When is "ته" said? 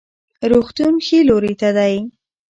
1.61-1.69